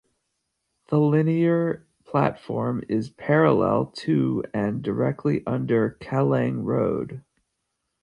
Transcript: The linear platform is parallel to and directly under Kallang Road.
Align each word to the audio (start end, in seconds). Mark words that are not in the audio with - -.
The 0.89 0.99
linear 0.99 1.85
platform 2.05 2.83
is 2.89 3.11
parallel 3.11 3.91
to 3.97 4.43
and 4.51 4.81
directly 4.81 5.45
under 5.45 5.95
Kallang 6.01 6.63
Road. 6.63 7.21